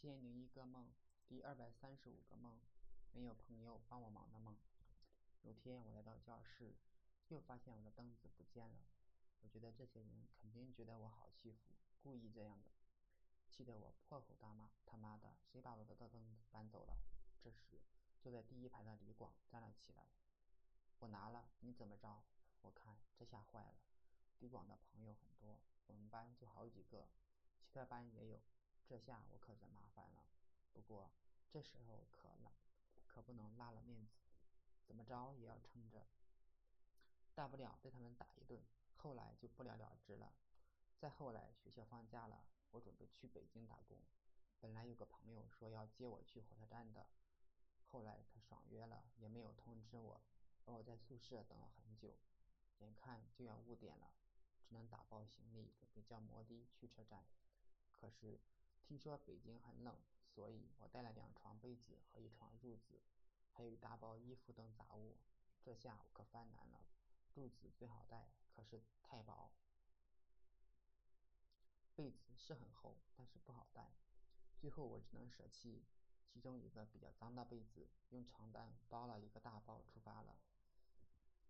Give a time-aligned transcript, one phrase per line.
[0.00, 0.86] 千零一个梦，
[1.26, 2.56] 第二百三十五个梦，
[3.10, 4.56] 没有朋友帮我忙的梦。
[5.42, 6.76] 有天我来到教室，
[7.26, 8.78] 又发现我的凳子不见了。
[9.40, 12.70] 我觉得这些人肯定觉得我好欺负，故意这样的，
[13.50, 16.96] 气得我破口大骂：“他妈的，谁把我的凳子搬走了？”
[17.42, 17.80] 这时，
[18.20, 20.06] 坐在第一排的李广站了起来
[21.00, 22.22] ：“我拿了，你怎么着？”
[22.62, 23.74] 我看这下坏了。
[24.38, 25.58] 李广的朋友很多，
[25.88, 27.08] 我们班就好几个，
[27.64, 28.40] 其他班也有。
[28.88, 30.24] 这下我可是麻烦了，
[30.72, 31.10] 不过
[31.50, 32.54] 这时候可了，
[33.06, 34.14] 可不能拉了面子，
[34.86, 36.06] 怎么着也要撑着，
[37.34, 38.62] 大不了被他们打一顿，
[38.96, 40.32] 后来就不了了之了。
[40.96, 43.98] 再后来学校放假了，我准备去北京打工，
[44.58, 47.10] 本来有个朋友说要接我去火车站的，
[47.90, 50.22] 后来他爽约了，也没有通知我，
[50.64, 52.16] 而我在宿舍等了很久，
[52.78, 54.14] 眼看就要五点了，
[54.66, 57.26] 只能打包行李准备叫摩的去车站，
[57.92, 58.40] 可是。
[58.88, 59.94] 听说北京很冷，
[60.34, 63.02] 所以我带了两床被子和一床褥子，
[63.52, 65.18] 还有一大包衣服等杂物。
[65.60, 66.86] 这下我可犯难了，
[67.34, 69.50] 褥子最好带，可是太薄；
[71.94, 73.92] 被子是很厚，但是不好带。
[74.56, 75.84] 最后我只能舍弃
[76.24, 80.38] 其中一个比较脏的被子，用床单包了一个大包出发了。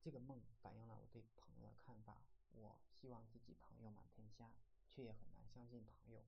[0.00, 4.50] 这个梦反映了我对朋友的看法：我希望自己朋友满天下，
[4.88, 6.24] 却也很难相信朋友。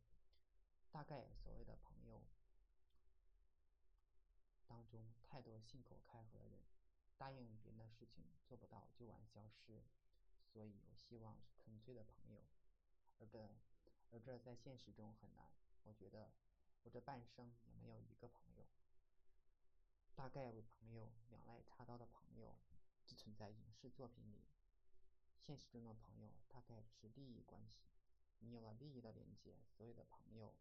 [0.92, 2.22] 大概所谓的朋友
[4.68, 6.60] 当中，太多信口开河的人，
[7.16, 9.82] 答应别人的事情做不到就玩消失，
[10.44, 12.44] 所以我希望是纯粹的朋友，
[13.18, 13.48] 而这
[14.10, 15.50] 而这在现实中很难。
[15.84, 16.30] 我觉得
[16.82, 18.66] 我这半生也没有一个朋友。
[20.14, 22.54] 大概为朋友两肋插刀的朋友，
[23.06, 24.44] 只存在影视作品里，
[25.38, 27.88] 现实中的朋友大概只是利益关系。
[28.40, 30.54] 你有了利益的连接，所有的朋友。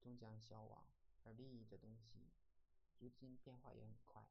[0.00, 0.84] 终将消亡，
[1.24, 2.30] 而利益这东西，
[2.98, 4.26] 如今变化也很快。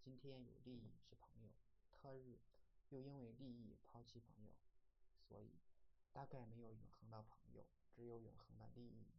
[0.00, 1.50] 今天有利益是朋友，
[1.92, 2.38] 他日
[2.88, 4.52] 又因为利益抛弃朋友，
[5.20, 5.58] 所以
[6.12, 9.17] 大概没有永恒的朋友，只有永恒的利益。